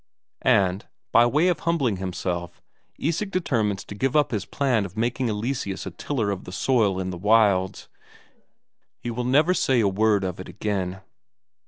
And, 0.41 0.87
by 1.11 1.27
way 1.27 1.47
of 1.49 1.59
humbling 1.59 1.97
himself, 1.97 2.59
Isak 2.97 3.29
determines 3.29 3.83
to 3.83 3.93
give 3.93 4.15
up 4.15 4.31
his 4.31 4.47
plan 4.47 4.83
of 4.83 4.97
making 4.97 5.29
Eleseus 5.29 5.85
a 5.85 5.91
tiller 5.91 6.31
of 6.31 6.51
soil 6.51 6.99
in 6.99 7.11
the 7.11 7.19
wilds; 7.19 7.87
he 8.97 9.11
will 9.11 9.25
never 9.25 9.53
say 9.53 9.79
a 9.79 9.87
word 9.87 10.23
of 10.23 10.39
it 10.39 10.49
again. 10.49 11.01